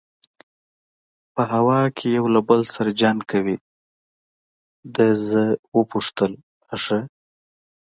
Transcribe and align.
په 1.33 1.41
هواره 1.53 1.89
کې 1.97 2.07
یو 2.17 2.25
له 2.35 2.41
بل 2.47 2.61
سره 2.73 2.89
جنګ 3.01 3.19
کوي، 3.31 3.57
ده 4.95 5.07
زه 5.27 5.43
وپوښتل: 5.77 6.31
آ 6.73 6.75
ښه. 6.83 6.99